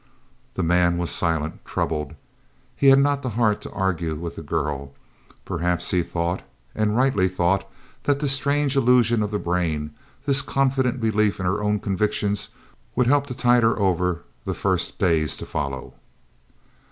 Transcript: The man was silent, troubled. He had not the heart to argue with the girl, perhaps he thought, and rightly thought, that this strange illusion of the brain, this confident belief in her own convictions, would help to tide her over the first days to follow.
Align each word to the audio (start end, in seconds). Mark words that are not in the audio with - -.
The 0.55 0.63
man 0.63 0.97
was 0.97 1.11
silent, 1.11 1.63
troubled. 1.63 2.15
He 2.75 2.87
had 2.87 2.97
not 2.97 3.21
the 3.21 3.29
heart 3.29 3.61
to 3.61 3.71
argue 3.71 4.15
with 4.15 4.35
the 4.35 4.41
girl, 4.41 4.93
perhaps 5.45 5.91
he 5.91 6.01
thought, 6.01 6.41
and 6.73 6.97
rightly 6.97 7.27
thought, 7.27 7.69
that 8.05 8.19
this 8.19 8.31
strange 8.31 8.75
illusion 8.75 9.21
of 9.21 9.29
the 9.29 9.37
brain, 9.37 9.93
this 10.25 10.41
confident 10.41 10.99
belief 10.99 11.39
in 11.39 11.45
her 11.45 11.61
own 11.61 11.77
convictions, 11.77 12.49
would 12.95 13.05
help 13.05 13.27
to 13.27 13.37
tide 13.37 13.61
her 13.61 13.77
over 13.77 14.23
the 14.43 14.55
first 14.55 14.97
days 14.97 15.37
to 15.37 15.45
follow. 15.45 15.93